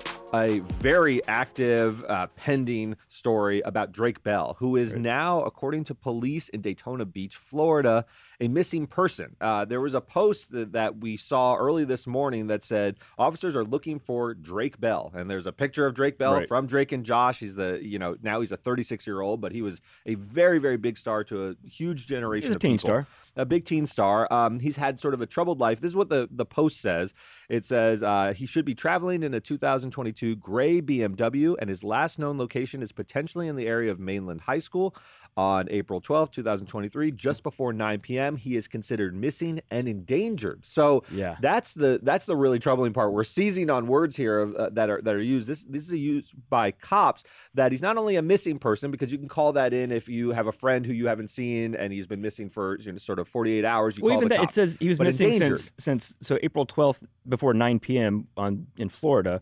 a 0.33 0.59
very 0.59 1.25
active, 1.27 2.03
uh, 2.05 2.27
pending 2.37 2.95
story 3.09 3.59
about 3.61 3.91
Drake 3.91 4.23
Bell, 4.23 4.55
who 4.59 4.77
is 4.77 4.95
now, 4.95 5.41
according 5.43 5.83
to 5.85 5.95
police 5.95 6.47
in 6.49 6.61
Daytona 6.61 7.03
Beach, 7.05 7.35
Florida, 7.35 8.05
a 8.39 8.47
missing 8.47 8.87
person. 8.87 9.35
Uh, 9.41 9.65
there 9.65 9.81
was 9.81 9.93
a 9.93 9.99
post 10.01 10.51
that, 10.51 10.71
that 10.71 10.97
we 10.97 11.15
saw 11.17 11.55
early 11.55 11.83
this 11.83 12.07
morning 12.07 12.47
that 12.47 12.63
said 12.63 12.95
officers 13.19 13.55
are 13.55 13.63
looking 13.65 13.99
for 13.99 14.33
Drake 14.33 14.79
Bell, 14.79 15.11
and 15.13 15.29
there's 15.29 15.45
a 15.45 15.51
picture 15.51 15.85
of 15.85 15.93
Drake 15.93 16.17
Bell 16.17 16.33
Right. 16.35 16.47
from 16.47 16.65
Drake 16.65 16.91
and 16.93 17.05
Josh. 17.05 17.39
He's 17.39 17.55
the, 17.55 17.79
you 17.83 17.99
know, 17.99 18.15
now 18.23 18.39
he's 18.39 18.51
a 18.53 18.57
36 18.57 19.05
year 19.05 19.19
old, 19.21 19.41
but 19.41 19.51
he 19.51 19.61
was 19.61 19.81
a 20.05 20.15
very, 20.15 20.59
very 20.59 20.77
big 20.77 20.97
star 20.97 21.23
to 21.25 21.49
a 21.49 21.67
huge 21.67 22.07
generation 22.07 22.47
He's 22.47 22.53
a 22.53 22.55
of 22.55 22.61
teen 22.61 22.77
people 22.77 22.87
star. 22.87 23.07
a 23.35 23.45
big 23.45 23.65
teen 23.65 23.85
star. 23.85 24.31
Um, 24.33 24.59
he's 24.59 24.77
had 24.77 24.99
sort 24.99 25.13
of 25.13 25.21
a 25.21 25.25
troubled 25.27 25.59
life. 25.59 25.81
This 25.81 25.89
is 25.89 25.95
what 25.95 26.09
the, 26.09 26.27
the 26.31 26.45
post 26.45 26.79
says. 26.79 27.13
It 27.49 27.65
says 27.65 28.01
uh, 28.01 28.33
he 28.35 28.45
should 28.45 28.65
be 28.65 28.73
traveling 28.73 29.21
in 29.23 29.33
a 29.33 29.39
2022 29.39 30.20
gray 30.35 30.81
BMW, 30.81 31.55
and 31.59 31.69
his 31.69 31.83
last 31.83 32.19
known 32.19 32.37
location 32.37 32.81
is 32.81 32.91
potentially 32.91 33.47
in 33.47 33.55
the 33.55 33.67
area 33.67 33.91
of 33.91 33.99
Mainland 33.99 34.41
High 34.41 34.59
School. 34.59 34.95
On 35.37 35.65
April 35.71 36.01
12th, 36.01 36.31
2023, 36.33 37.09
just 37.11 37.41
before 37.41 37.71
9 37.71 37.99
p.m., 38.01 38.35
he 38.35 38.57
is 38.57 38.67
considered 38.67 39.15
missing 39.15 39.61
and 39.71 39.87
endangered. 39.87 40.61
So 40.67 41.05
Yeah. 41.09 41.37
that's 41.39 41.71
the 41.71 42.01
that's 42.03 42.25
the 42.25 42.35
really 42.35 42.59
troubling 42.59 42.91
part. 42.91 43.13
We're 43.13 43.23
seizing 43.23 43.69
on 43.69 43.87
words 43.87 44.17
here 44.17 44.41
of, 44.41 44.53
uh, 44.55 44.69
that 44.73 44.89
are 44.89 45.01
that 45.03 45.15
are 45.15 45.21
used. 45.21 45.47
This 45.47 45.63
this 45.63 45.87
is 45.87 45.93
used 45.93 46.33
by 46.49 46.71
cops 46.71 47.23
that 47.53 47.71
he's 47.71 47.81
not 47.81 47.95
only 47.95 48.17
a 48.17 48.21
missing 48.21 48.59
person 48.59 48.91
because 48.91 49.09
you 49.09 49.17
can 49.17 49.29
call 49.29 49.53
that 49.53 49.73
in 49.73 49.89
if 49.93 50.09
you 50.09 50.31
have 50.31 50.47
a 50.47 50.51
friend 50.51 50.85
who 50.85 50.91
you 50.91 51.07
haven't 51.07 51.29
seen 51.29 51.75
and 51.75 51.93
he's 51.93 52.07
been 52.07 52.21
missing 52.21 52.49
for 52.49 52.77
you 52.81 52.91
know, 52.91 52.97
sort 52.97 53.17
of 53.17 53.25
48 53.29 53.63
hours. 53.63 53.97
You 53.97 54.03
Well, 54.03 54.17
even 54.17 54.27
that 54.27 54.43
it 54.43 54.51
says 54.51 54.75
he 54.81 54.89
was 54.89 54.97
but 54.97 55.05
missing 55.05 55.31
endangered. 55.31 55.59
since 55.59 55.71
since 55.77 56.13
so 56.19 56.37
April 56.43 56.65
twelfth 56.65 57.05
before 57.29 57.53
nine 57.53 57.79
p.m. 57.79 58.27
on 58.35 58.67
in 58.77 58.89
Florida. 58.89 59.41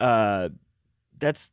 Uh, 0.00 0.48
that's 1.18 1.50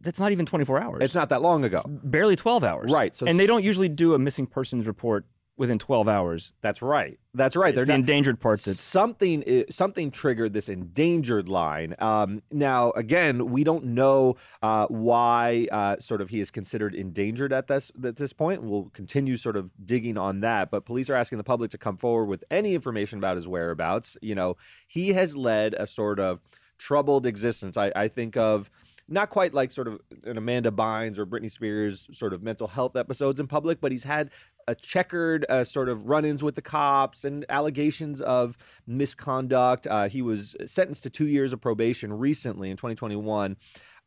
that's 0.00 0.18
not 0.20 0.32
even 0.32 0.46
twenty 0.46 0.64
four 0.64 0.80
hours. 0.80 1.02
It's 1.02 1.14
not 1.14 1.28
that 1.30 1.42
long 1.42 1.64
ago. 1.64 1.82
barely 1.86 2.36
twelve 2.36 2.64
hours. 2.64 2.90
Right, 2.92 3.14
so 3.14 3.26
and 3.26 3.38
they 3.38 3.46
don't 3.46 3.64
usually 3.64 3.88
do 3.88 4.14
a 4.14 4.18
missing 4.18 4.46
persons 4.46 4.86
report 4.86 5.26
within 5.56 5.76
12 5.76 6.06
hours. 6.06 6.52
That's 6.60 6.82
right. 6.82 7.18
That's 7.34 7.56
right. 7.56 7.70
It's 7.70 7.78
They're 7.78 7.84
the 7.84 7.94
not- 7.94 7.98
endangered 7.98 8.38
part 8.38 8.62
that's 8.62 8.80
something 8.80 9.42
i- 9.44 9.64
something 9.70 10.12
triggered 10.12 10.52
this 10.52 10.68
endangered 10.68 11.48
line. 11.48 11.96
Um, 11.98 12.42
now, 12.52 12.92
again, 12.92 13.50
we 13.50 13.64
don't 13.64 13.86
know 13.86 14.36
uh, 14.62 14.86
why 14.86 15.66
uh, 15.72 15.96
sort 15.98 16.20
of 16.20 16.28
he 16.28 16.38
is 16.38 16.52
considered 16.52 16.94
endangered 16.94 17.52
at 17.52 17.66
this 17.66 17.90
at 18.04 18.14
this 18.14 18.32
point. 18.32 18.62
We'll 18.62 18.90
continue 18.94 19.36
sort 19.36 19.56
of 19.56 19.72
digging 19.84 20.16
on 20.16 20.42
that, 20.42 20.70
but 20.70 20.84
police 20.84 21.10
are 21.10 21.16
asking 21.16 21.38
the 21.38 21.44
public 21.44 21.72
to 21.72 21.78
come 21.78 21.96
forward 21.96 22.26
with 22.26 22.44
any 22.52 22.74
information 22.76 23.18
about 23.18 23.34
his 23.36 23.48
whereabouts. 23.48 24.16
You 24.22 24.36
know, 24.36 24.56
he 24.86 25.08
has 25.14 25.36
led 25.36 25.74
a 25.74 25.88
sort 25.88 26.20
of 26.20 26.38
troubled 26.78 27.26
existence. 27.26 27.76
I, 27.76 27.92
I 27.94 28.08
think 28.08 28.36
of. 28.36 28.70
Not 29.10 29.30
quite 29.30 29.54
like 29.54 29.72
sort 29.72 29.88
of 29.88 30.00
an 30.24 30.36
Amanda 30.36 30.70
Bynes 30.70 31.16
or 31.16 31.24
Britney 31.24 31.50
Spears 31.50 32.10
sort 32.12 32.34
of 32.34 32.42
mental 32.42 32.68
health 32.68 32.94
episodes 32.94 33.40
in 33.40 33.46
public, 33.46 33.80
but 33.80 33.90
he's 33.90 34.04
had 34.04 34.30
a 34.68 34.74
checkered 34.74 35.46
uh, 35.48 35.64
sort 35.64 35.88
of 35.88 36.08
run-ins 36.10 36.42
with 36.42 36.54
the 36.54 36.62
cops 36.62 37.24
and 37.24 37.46
allegations 37.48 38.20
of 38.20 38.58
misconduct. 38.86 39.86
Uh, 39.86 40.10
he 40.10 40.20
was 40.20 40.54
sentenced 40.66 41.04
to 41.04 41.10
two 41.10 41.26
years 41.26 41.54
of 41.54 41.60
probation 41.60 42.12
recently 42.12 42.70
in 42.70 42.76
2021 42.76 43.56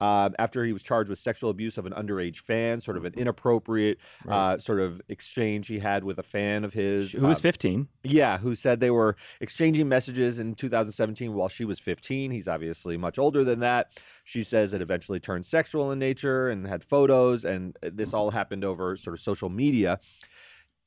uh, 0.02 0.30
after 0.40 0.66
he 0.66 0.74
was 0.74 0.82
charged 0.82 1.10
with 1.10 1.20
sexual 1.20 1.52
abuse 1.52 1.78
of 1.78 1.86
an 1.86 1.94
underage 1.94 2.38
fan, 2.40 2.82
sort 2.82 2.98
of 2.98 3.06
an 3.06 3.14
inappropriate 3.16 4.00
uh, 4.28 4.58
sort 4.58 4.80
of 4.80 5.00
exchange 5.08 5.68
he 5.68 5.78
had 5.78 6.04
with 6.04 6.18
a 6.18 6.24
fan 6.24 6.66
of 6.66 6.74
his. 6.74 7.12
who 7.12 7.28
was 7.28 7.38
um, 7.38 7.44
15. 7.44 7.88
yeah, 8.04 8.40
who 8.40 8.56
said 8.56 8.80
they 8.80 8.90
were 8.90 9.16
exchanging 9.40 9.88
messages 9.88 10.40
in 10.40 10.56
2017 10.56 11.34
while 11.34 11.48
she 11.48 11.66
was 11.66 11.80
15. 11.80 12.32
He's 12.32 12.48
obviously 12.48 12.98
much 12.98 13.20
older 13.20 13.44
than 13.44 13.60
that. 13.60 13.92
She 14.24 14.44
says 14.44 14.74
it 14.74 14.82
eventually 14.82 15.20
turned 15.20 15.46
sexual 15.46 15.92
in 15.92 16.00
nature 16.00 16.50
and 16.50 16.66
had 16.66 16.84
photos, 16.84 17.46
and 17.46 17.78
this 17.82 18.14
all 18.14 18.32
happened 18.32 18.66
over 18.66 18.96
sort 18.98 19.14
of 19.14 19.20
social 19.20 19.50
media. 19.50 20.00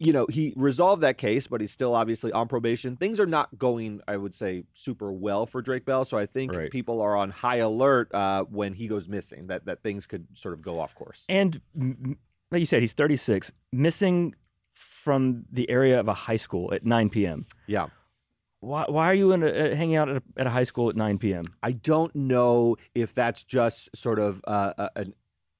You 0.00 0.12
know, 0.12 0.26
he 0.28 0.52
resolved 0.56 1.02
that 1.02 1.18
case, 1.18 1.46
but 1.46 1.60
he's 1.60 1.70
still 1.70 1.94
obviously 1.94 2.32
on 2.32 2.48
probation. 2.48 2.96
Things 2.96 3.20
are 3.20 3.26
not 3.26 3.56
going, 3.58 4.00
I 4.08 4.16
would 4.16 4.34
say, 4.34 4.64
super 4.72 5.12
well 5.12 5.46
for 5.46 5.62
Drake 5.62 5.84
Bell. 5.84 6.04
So 6.04 6.18
I 6.18 6.26
think 6.26 6.52
Right. 6.52 6.70
people 6.70 7.00
are 7.00 7.16
on 7.16 7.30
high 7.30 7.56
alert 7.58 8.12
uh, 8.12 8.42
when 8.44 8.74
he 8.74 8.88
goes 8.88 9.08
missing, 9.08 9.46
that, 9.46 9.66
that 9.66 9.82
things 9.82 10.06
could 10.06 10.26
sort 10.34 10.52
of 10.54 10.62
go 10.62 10.80
off 10.80 10.94
course. 10.96 11.24
And 11.28 11.60
like 12.50 12.58
you 12.60 12.66
said, 12.66 12.82
he's 12.82 12.92
36, 12.92 13.52
missing 13.72 14.34
from 14.72 15.44
the 15.52 15.70
area 15.70 16.00
of 16.00 16.08
a 16.08 16.14
high 16.14 16.36
school 16.36 16.74
at 16.74 16.84
9 16.84 17.10
p.m. 17.10 17.46
Yeah. 17.68 17.86
Why, 18.60 18.86
why 18.88 19.06
are 19.06 19.14
you 19.14 19.30
in 19.32 19.42
a, 19.42 19.46
uh, 19.48 19.74
hanging 19.76 19.94
out 19.96 20.08
at 20.08 20.16
a, 20.16 20.22
at 20.38 20.46
a 20.46 20.50
high 20.50 20.64
school 20.64 20.88
at 20.88 20.96
9 20.96 21.18
p.m.? 21.18 21.44
I 21.62 21.72
don't 21.72 22.14
know 22.16 22.76
if 22.94 23.14
that's 23.14 23.44
just 23.44 23.94
sort 23.96 24.18
of 24.18 24.40
uh, 24.46 24.88
a, 24.96 25.06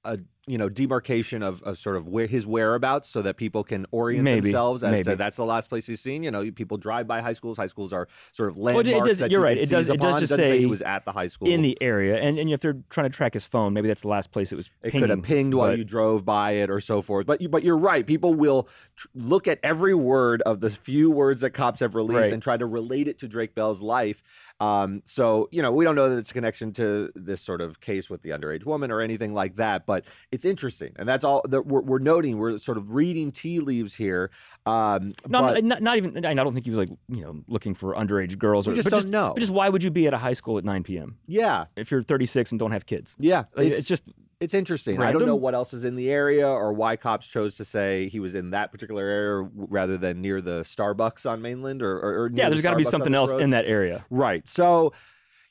a 0.05 0.19
you 0.47 0.59
know 0.59 0.69
demarcation 0.69 1.43
of, 1.43 1.63
of 1.63 1.79
sort 1.79 1.97
of 1.97 2.09
where 2.09 2.27
his 2.27 2.47
whereabouts, 2.47 3.09
so 3.09 3.23
that 3.23 3.37
people 3.37 3.65
can 3.65 3.87
orient 3.91 4.25
Maybe, 4.25 4.41
themselves 4.43 4.83
as 4.83 5.05
to 5.07 5.17
that's 5.17 5.37
the 5.37 5.45
last 5.45 5.69
place 5.71 5.87
he's 5.87 6.01
seen. 6.01 6.23
You 6.23 6.31
know, 6.31 6.51
people 6.53 6.77
drive 6.77 7.07
by 7.07 7.21
high 7.21 7.33
schools. 7.33 7.57
High 7.57 7.67
schools 7.67 7.93
are 7.93 8.09
sort 8.33 8.51
of 8.51 8.57
it 8.57 8.59
does- 8.59 8.65
landmarks 8.65 9.19
that 9.19 9.31
you're 9.31 9.41
you 9.41 9.45
right, 9.45 9.59
it 9.59 9.69
does- 9.71 9.89
it 9.89 10.01
does 10.01 10.21
just 10.21 10.31
Doesn't 10.31 10.45
say 10.47 10.59
he 10.59 10.67
was 10.67 10.83
at 10.83 11.05
the 11.05 11.13
high 11.13 11.27
school 11.29 11.49
In 11.49 11.63
the 11.63 11.77
area. 11.81 12.17
And, 12.17 12.39
and 12.39 12.51
if 12.51 12.61
they're 12.61 12.77
trying 12.91 13.11
to 13.11 13.17
track 13.17 13.35
his 13.35 13.45
phone, 13.45 13.73
maybe 13.73 13.89
that's 13.89 14.03
the 14.03 14.09
last 14.09 14.33
place 14.33 14.53
it 14.53 14.57
was 14.57 14.67
It 14.83 14.91
pinging. 14.93 15.01
could 15.03 15.11
have 15.11 15.23
pinged 15.23 15.55
while 15.55 15.77
you 15.77 15.85
drove 15.85 16.25
by 16.25 16.53
it 16.53 16.71
or 16.71 16.81
so 16.81 17.01
forth. 17.03 17.27
But 17.27 17.41
you, 17.41 17.49
but 17.49 17.63
you're 17.65 17.77
right. 17.77 18.07
People 18.07 18.35
will 18.35 18.69
tr- 18.97 19.09
look 19.15 19.49
at 19.49 19.59
every 19.63 19.95
word 19.95 20.43
of 20.43 20.61
the 20.61 20.71
few 20.71 21.11
words 21.11 21.41
that 21.41 21.51
cops 21.51 21.81
have 21.81 21.95
released 21.95 22.15
Right. 22.21 22.33
and 22.33 22.43
try 22.43 22.57
to 22.57 22.67
relate 22.67 23.09
it 23.09 23.19
to 23.21 23.29
Drake 23.29 23.55
Bell's 23.55 23.81
life. 23.83 24.23
Um, 24.61 25.03
so 25.05 25.49
you 25.51 25.63
know, 25.63 25.73
we 25.73 25.85
don't 25.85 25.95
know 25.95 26.09
that 26.11 26.17
it's 26.17 26.31
a 26.31 26.35
connection 26.35 26.73
to 26.75 27.11
this 27.15 27.41
sort 27.41 27.61
of 27.61 27.81
case 27.81 28.09
with 28.09 28.23
the 28.23 28.31
underage 28.31 28.65
woman 28.65 28.91
or 28.91 29.01
anything 29.01 29.35
like 29.35 29.57
that. 29.57 29.85
But 29.87 30.05
it's 30.31 30.45
interesting, 30.45 30.93
and 30.97 31.09
that's 31.09 31.25
all 31.25 31.43
that 31.49 31.67
we're, 31.67 31.81
we're 31.81 31.99
noting. 31.99 32.39
We're 32.39 32.59
sort 32.59 32.79
of 32.79 32.95
reading 32.95 33.33
tea 33.33 33.61
leaves 33.61 33.95
here. 33.95 34.31
Um, 34.67 35.13
No, 35.29 35.43
but 35.43 35.65
not, 35.65 35.83
not 35.83 35.97
even. 35.97 36.25
I 36.25 36.35
don't 36.35 36.55
think 36.55 36.67
he 36.67 36.71
was 36.71 36.79
like 36.79 36.97
you 37.09 37.23
know 37.23 37.43
looking 37.49 37.75
for 37.75 37.95
underage 37.95 38.39
girls. 38.39 38.69
Or, 38.69 38.75
just 38.75 38.89
don't 38.89 39.01
just, 39.01 39.09
know. 39.09 39.33
But 39.35 39.41
just 39.41 39.53
why 39.53 39.69
would 39.69 39.83
you 39.83 39.91
be 39.91 40.07
at 40.07 40.15
a 40.15 40.19
high 40.19 40.33
school 40.33 40.59
at 40.59 40.65
9 40.65 40.85
p.m. 40.85 41.19
yeah, 41.27 41.67
if 41.77 41.91
you're 41.91 42.03
36 42.03 42.53
and 42.53 42.59
don't 42.59 42.73
have 42.73 42.87
kids? 42.87 43.17
yeah, 43.19 43.45
Like, 43.57 43.69
it's, 43.69 43.81
it's 43.81 43.89
just 43.89 44.05
it's 44.41 44.55
interesting. 44.55 45.01
I 45.01 45.13
don't 45.13 45.27
know 45.27 45.37
what 45.37 45.55
else 45.55 45.73
is 45.73 45.85
in 45.85 45.97
the 45.97 46.11
area 46.11 46.49
or 46.49 46.73
why 46.73 46.97
cops 46.97 47.27
chose 47.27 47.57
to 47.57 47.65
say 47.65 48.09
he 48.09 48.21
was 48.21 48.35
in 48.35 48.51
that 48.51 48.73
particular 48.73 49.03
area 49.03 49.49
rather 49.55 49.97
than 49.97 50.21
near 50.21 50.41
the 50.41 50.63
Starbucks 50.63 51.29
on 51.29 51.43
mainland 51.43 51.83
or, 51.83 51.99
or, 51.99 52.23
or 52.25 52.31
yeah. 52.33 52.45
the 52.45 52.51
There's 52.51 52.63
got 52.63 52.71
to 52.71 52.77
be 52.77 52.85
something 52.85 53.15
else 53.15 53.33
road. 53.33 53.43
in 53.43 53.51
that 53.51 53.67
area. 53.67 54.05
Right. 54.11 54.47
So, 54.49 54.93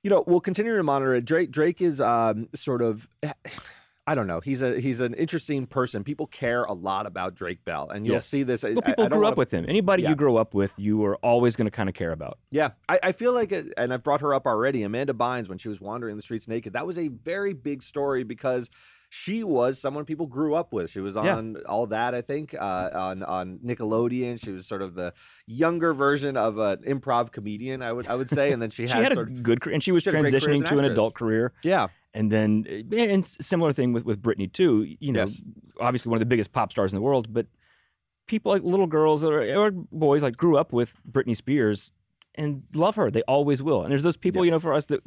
you 0.04 0.10
know, 0.10 0.24
we'll 0.28 0.42
continue 0.42 0.76
to 0.76 0.84
monitor 0.84 1.16
it. 1.16 1.26
Drake 1.26 1.52
Drake 1.52 1.82
is 1.82 2.02
um 2.02 2.50
sort 2.56 2.82
of 2.82 3.08
I 4.06 4.16
don't 4.16 4.28
know. 4.28 4.42
He's 4.42 4.62
a 4.62 4.82
he's 4.82 5.00
an 5.00 5.14
interesting 5.14 5.66
person. 5.66 6.04
People 6.04 6.28
care 6.28 6.66
a 6.66 6.74
lot 6.74 7.06
about 7.06 7.36
Drake 7.36 7.64
Bell, 7.64 7.90
and 7.90 8.06
you'll 8.06 8.16
Yes. 8.16 8.26
see 8.28 8.44
this. 8.44 8.66
I- 8.66 8.72
Well, 8.72 8.80
I- 8.84 8.88
people 8.90 9.06
I 9.06 9.08
grew 9.08 9.20
wanna- 9.20 9.32
up 9.32 9.38
with 9.38 9.52
him. 9.52 9.66
Anybody 9.66 10.04
Yeah. 10.04 10.10
you 10.10 10.16
grow 10.16 10.36
up 10.36 10.54
with, 10.54 10.74
you 10.78 11.04
are 11.06 11.16
always 11.18 11.56
going 11.56 11.68
to 11.68 11.72
kind 11.72 11.88
of 11.88 11.96
care 11.96 12.12
about. 12.12 12.38
Yeah, 12.52 12.72
I, 12.90 13.00
I 13.02 13.12
feel 13.14 13.32
like, 13.34 13.54
it, 13.54 13.72
and 13.78 13.94
I've 13.94 14.04
brought 14.04 14.20
her 14.20 14.34
up 14.34 14.46
already. 14.46 14.84
Amanda 14.84 15.14
Bynes, 15.14 15.48
when 15.48 15.58
she 15.58 15.70
was 15.70 15.80
wandering 15.80 16.18
the 16.18 16.22
streets 16.22 16.50
naked, 16.50 16.74
that 16.74 16.86
was 16.86 16.98
a 16.98 17.08
very 17.08 17.54
big 17.54 17.82
story 17.82 18.24
because 18.26 18.70
she 19.16 19.44
was 19.44 19.78
someone 19.80 20.06
people 20.06 20.26
grew 20.26 20.56
up 20.56 20.74
with. 20.74 20.90
She 20.90 21.00
was 21.00 21.14
Yeah. 21.14 21.36
on 21.36 21.58
all 21.68 21.86
that, 21.88 22.16
I 22.16 22.22
think, 22.22 22.56
uh, 22.56 22.90
on 22.96 23.22
on 23.22 23.60
Nickelodeon. 23.64 24.44
She 24.44 24.52
was 24.52 24.66
sort 24.66 24.82
of 24.82 24.96
the 24.96 25.14
younger 25.46 25.94
version 25.94 26.36
of 26.36 26.58
an 26.58 26.78
improv 26.80 27.32
comedian, 27.32 27.84
I 27.84 27.92
would 27.94 28.08
I 28.08 28.16
would 28.16 28.32
say, 28.32 28.52
and 28.52 28.60
then 28.60 28.72
she 28.72 28.88
She 28.88 28.94
had, 28.94 29.04
had 29.10 29.18
a 29.18 29.22
of, 29.22 29.44
good 29.44 29.62
career, 29.62 29.76
and 29.76 29.84
she 29.84 29.92
was 29.92 30.02
she 30.02 30.10
had 30.10 30.16
a 30.16 30.22
great 30.22 30.32
career 30.32 30.38
as 30.38 30.44
transitioning 30.44 30.62
an 30.62 30.66
to 30.66 30.74
an 30.74 30.80
actress. 30.80 30.92
adult 30.94 31.14
career. 31.14 31.54
yeah, 31.64 31.88
And 32.16 32.32
then, 32.32 32.66
uh, 32.68 32.96
and 32.96 33.24
similar 33.24 33.72
thing 33.72 33.94
with 33.94 34.04
with 34.04 34.20
Britney 34.20 34.52
too. 34.52 34.96
You 35.00 35.12
know, 35.12 35.20
Yes. 35.26 35.40
obviously 35.80 36.10
one 36.10 36.18
of 36.18 36.22
the 36.22 36.32
biggest 36.34 36.52
pop 36.52 36.72
stars 36.72 36.92
in 36.92 36.96
the 36.98 37.04
world, 37.04 37.32
but 37.32 37.46
people 38.26 38.52
like 38.52 38.64
little 38.64 38.88
girls 38.88 39.24
or, 39.24 39.44
or 39.56 39.70
boys 39.92 40.24
like 40.24 40.38
grew 40.38 40.58
up 40.58 40.74
with 40.74 40.96
Britney 41.10 41.36
Spears 41.38 41.92
and 42.34 42.64
love 42.74 42.96
her. 42.96 43.12
They 43.12 43.22
always 43.24 43.62
will. 43.62 43.84
And 43.84 43.92
there's 43.92 44.02
those 44.02 44.18
people, 44.18 44.44
you 44.44 44.50
know, 44.50 44.60
for 44.60 44.74
us 44.74 44.86
that 44.86 45.02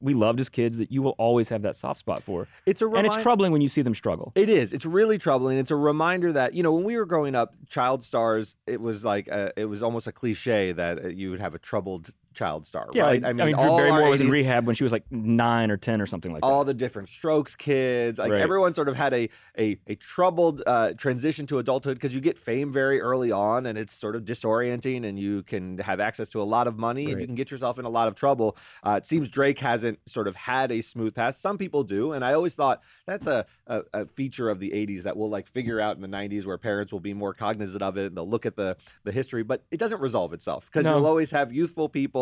we 0.00 0.14
loved 0.14 0.40
as 0.40 0.48
kids 0.48 0.76
that 0.78 0.90
you 0.90 1.02
will 1.02 1.14
always 1.18 1.48
have 1.48 1.62
that 1.62 1.76
soft 1.76 1.98
spot 1.98 2.22
for. 2.22 2.48
it's 2.66 2.82
a 2.82 2.88
and 2.88 3.06
it's 3.06 3.22
troubling 3.22 3.52
when 3.52 3.60
you 3.60 3.68
see 3.68 3.82
them 3.82 3.94
struggle. 3.94 4.32
It 4.34 4.48
is. 4.48 4.72
It's 4.72 4.86
really 4.86 5.18
troubling. 5.18 5.58
It's 5.58 5.70
a 5.70 5.76
reminder 5.76 6.32
that 6.32 6.54
you 6.54 6.62
know 6.62 6.72
when 6.72 6.84
we 6.84 6.96
were 6.96 7.06
growing 7.06 7.34
up, 7.34 7.54
child 7.68 8.02
stars. 8.04 8.56
It 8.66 8.80
was 8.80 9.04
like 9.04 9.28
a, 9.28 9.52
it 9.56 9.66
was 9.66 9.82
almost 9.82 10.06
a 10.06 10.12
cliche 10.12 10.72
that 10.72 11.04
uh, 11.04 11.08
you 11.08 11.30
would 11.30 11.40
have 11.40 11.54
a 11.54 11.58
troubled 11.58 12.10
child 12.32 12.64
star. 12.66 12.88
Yeah, 12.92 13.02
right? 13.02 13.22
like, 13.22 13.28
I 13.28 13.32
mean, 13.32 13.56
Drew 13.56 13.68
all 13.68 13.76
our 13.76 13.82
Barrymore 13.86 14.10
was 14.10 14.20
in 14.20 14.30
rehab 14.30 14.66
when 14.66 14.76
she 14.76 14.84
was 14.84 14.92
like 14.92 15.04
nine 15.10 15.70
or 15.70 15.76
ten 15.76 16.00
or 16.00 16.06
something 16.06 16.32
like 16.32 16.42
that. 16.42 16.46
all 16.46 16.64
the 16.64 16.72
different 16.74 17.08
strokes 17.08 17.56
kids 17.56 18.18
like 18.18 18.30
Right. 18.30 18.40
everyone 18.40 18.72
sort 18.72 18.88
of 18.88 18.96
had 18.96 19.12
a 19.14 19.28
a, 19.58 19.78
a 19.88 19.96
troubled 19.96 20.62
uh, 20.66 20.92
transition 20.94 21.46
to 21.48 21.58
adulthood 21.58 21.96
because 21.96 22.14
you 22.14 22.20
get 22.20 22.38
fame 22.38 22.70
very 22.72 23.00
early 23.00 23.32
on 23.32 23.66
and 23.66 23.76
it's 23.76 23.92
sort 23.92 24.14
of 24.14 24.24
disorienting 24.24 25.04
and 25.06 25.18
you 25.18 25.42
can 25.42 25.78
have 25.78 25.98
access 26.00 26.28
to 26.30 26.40
a 26.40 26.44
lot 26.44 26.66
of 26.68 26.78
money 26.78 27.10
and 27.10 27.20
you 27.20 27.26
can 27.26 27.34
get 27.34 27.50
yourself 27.50 27.78
in 27.78 27.84
a 27.84 27.88
lot 27.90 28.06
of 28.08 28.14
trouble 28.14 28.56
uh, 28.86 28.92
it 28.92 29.06
seems 29.06 29.28
drake 29.28 29.58
hasn't 29.58 29.98
sort 30.08 30.28
of 30.28 30.36
had 30.36 30.70
a 30.70 30.80
smooth 30.82 31.14
path 31.14 31.36
some 31.36 31.58
people 31.58 31.82
do 31.82 32.12
and 32.12 32.24
i 32.24 32.32
always 32.32 32.54
thought 32.54 32.80
that's 33.06 33.26
a, 33.26 33.44
a, 33.66 33.82
a 33.92 34.06
feature 34.06 34.48
of 34.48 34.60
the 34.60 34.70
80s 34.70 35.02
that 35.02 35.16
we'll 35.16 35.30
like 35.30 35.48
figure 35.48 35.80
out 35.80 35.96
in 35.96 36.02
the 36.02 36.08
90s 36.08 36.46
where 36.46 36.58
parents 36.58 36.92
will 36.92 37.00
be 37.00 37.12
more 37.14 37.34
cognizant 37.34 37.82
of 37.82 37.96
it 37.98 38.06
and 38.06 38.16
they'll 38.16 38.28
look 38.28 38.46
at 38.46 38.54
the 38.56 38.76
the 39.04 39.12
history 39.12 39.42
but 39.42 39.64
it 39.72 39.78
doesn't 39.78 40.00
resolve 40.00 40.32
itself 40.32 40.66
because 40.66 40.84
No. 40.84 40.96
you'll 40.96 41.06
always 41.06 41.30
have 41.32 41.52
youthful 41.52 41.88
people 41.88 42.19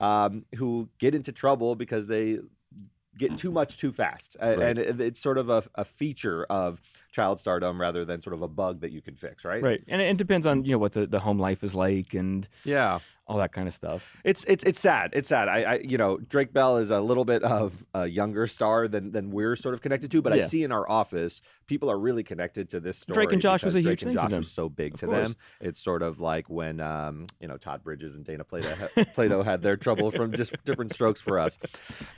um, 0.00 0.44
who 0.56 0.88
get 0.98 1.14
into 1.14 1.32
trouble 1.32 1.74
because 1.74 2.06
they 2.06 2.38
get 3.16 3.36
too 3.36 3.50
much 3.50 3.76
too 3.78 3.90
fast 3.92 4.36
Right. 4.40 4.78
and 4.78 5.00
it's 5.00 5.20
sort 5.20 5.38
of 5.38 5.48
a, 5.50 5.64
a 5.74 5.84
feature 5.84 6.44
of 6.44 6.80
child 7.10 7.38
stardom 7.40 7.80
rather 7.80 8.04
than 8.04 8.20
sort 8.20 8.34
of 8.34 8.42
a 8.42 8.48
bug 8.48 8.80
that 8.80 8.90
you 8.92 9.00
can 9.00 9.14
fix 9.14 9.44
right 9.44 9.62
Right. 9.62 9.82
And 9.88 10.00
it, 10.02 10.08
it 10.08 10.16
depends 10.18 10.46
on, 10.46 10.64
you 10.64 10.72
know, 10.72 10.78
what 10.78 10.92
the, 10.92 11.06
the 11.06 11.20
home 11.20 11.38
life 11.38 11.64
is 11.64 11.74
like 11.74 12.14
and 12.14 12.46
yeah 12.64 12.98
all 13.30 13.36
that 13.36 13.52
kind 13.52 13.68
of 13.68 13.74
stuff. 13.74 14.16
it's 14.24 14.42
it's 14.44 14.64
it's 14.64 14.80
sad 14.80 15.10
it's 15.12 15.28
sad 15.28 15.48
I, 15.48 15.62
I 15.62 15.74
you 15.80 15.98
know 15.98 16.16
drake 16.16 16.50
bell 16.54 16.78
is 16.78 16.90
a 16.90 16.98
little 16.98 17.26
bit 17.26 17.42
of 17.42 17.74
a 17.92 18.06
younger 18.06 18.46
star 18.46 18.88
than 18.88 19.12
than 19.12 19.30
we're 19.30 19.54
sort 19.54 19.74
of 19.74 19.82
connected 19.82 20.10
to 20.12 20.22
but 20.22 20.32
i 20.32 20.40
see 20.46 20.62
in 20.64 20.72
our 20.72 20.88
office 20.88 21.42
people 21.66 21.90
are 21.90 21.98
really 21.98 22.22
connected 22.22 22.70
to 22.70 22.80
this 22.80 22.96
story 22.96 23.16
Drake 23.16 23.32
and 23.34 23.42
Josh 23.42 23.62
was 23.64 23.74
a 23.74 23.82
drake 23.82 24.00
huge 24.00 24.02
and 24.04 24.10
thing 24.12 24.16
for 24.16 24.22
josh 24.22 24.30
them. 24.30 24.38
was 24.40 24.50
so 24.50 24.70
big 24.70 24.94
Of 24.94 25.00
to 25.00 25.06
course. 25.08 25.28
them 25.28 25.36
it's 25.60 25.78
sort 25.78 26.02
of 26.02 26.20
like 26.22 26.48
when 26.48 26.80
um 26.80 27.26
you 27.38 27.48
know 27.48 27.58
todd 27.58 27.84
bridges 27.84 28.14
and 28.16 28.24
dana 28.24 28.44
plato 28.44 28.70
plato 29.14 29.42
had 29.42 29.60
their 29.60 29.76
trouble 29.76 30.10
from 30.10 30.32
just 30.32 30.54
different 30.64 30.94
strokes 30.94 31.20
for 31.20 31.38
us 31.38 31.58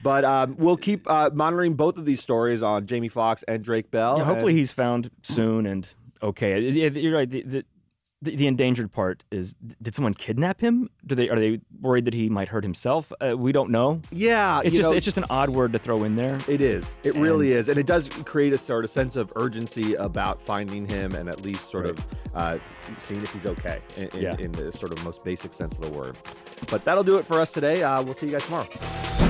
but 0.04 0.24
um 0.24 0.54
we'll 0.58 0.76
keep 0.76 1.10
uh, 1.10 1.28
monitoring 1.34 1.74
both 1.74 1.98
of 1.98 2.04
these 2.04 2.20
stories 2.20 2.62
on 2.62 2.86
jamie 2.86 3.08
foxx 3.08 3.42
and 3.48 3.64
drake 3.64 3.90
bell 3.90 4.18
Yeah, 4.18 4.24
hopefully 4.26 4.52
and- 4.52 4.58
he's 4.60 4.70
found 4.80 5.10
soon 5.22 5.66
and 5.66 5.86
okay. 6.22 6.58
You're 6.70 7.14
right. 7.14 7.28
The, 7.30 7.64
the, 8.22 8.36
the, 8.36 8.46
endangered 8.46 8.90
part 8.92 9.24
is 9.30 9.54
did 9.82 9.94
someone 9.94 10.14
kidnap 10.14 10.60
him? 10.60 10.88
Do 11.06 11.14
they 11.14 11.28
are 11.28 11.38
they 11.38 11.60
worried 11.80 12.04
that 12.06 12.14
he 12.14 12.28
might 12.30 12.48
hurt 12.48 12.64
himself? 12.64 13.12
Uh, 13.20 13.36
we 13.36 13.52
don't 13.52 13.70
know. 13.70 14.00
yeah 14.10 14.60
It's 14.64 14.74
just 14.76 14.88
know, 14.90 14.96
it's 14.96 15.04
just 15.04 15.18
an 15.18 15.24
odd 15.30 15.50
word 15.50 15.72
to 15.72 15.78
throw 15.78 16.04
in 16.04 16.16
there. 16.16 16.38
It 16.48 16.60
is. 16.62 16.84
It 17.02 17.14
really 17.14 17.52
is, 17.52 17.68
and 17.68 17.78
it 17.78 17.86
does 17.86 18.08
create 18.32 18.52
a 18.54 18.58
sort 18.58 18.84
of 18.84 18.90
sense 18.90 19.16
of 19.16 19.32
urgency 19.36 19.94
about 19.94 20.38
finding 20.38 20.86
him, 20.88 21.14
and 21.14 21.28
at 21.28 21.42
least 21.42 21.70
sort 21.70 21.84
Right. 21.86 21.98
of 21.98 22.34
uh, 22.34 22.58
seeing 22.98 23.22
if 23.22 23.32
he's 23.32 23.46
okay 23.46 23.78
in, 23.96 24.08
in, 24.08 24.22
Yeah. 24.22 24.36
in 24.38 24.52
the 24.52 24.72
sort 24.72 24.92
of 24.92 25.04
most 25.04 25.24
basic 25.24 25.52
sense 25.52 25.72
of 25.78 25.82
the 25.90 25.98
word. 25.98 26.16
But 26.70 26.84
that'll 26.84 27.04
do 27.04 27.16
it 27.18 27.24
for 27.24 27.38
us 27.40 27.52
today. 27.52 27.82
Uh, 27.82 28.02
we'll 28.02 28.14
see 28.14 28.26
you 28.26 28.32
guys 28.32 28.44
tomorrow. 28.44 29.29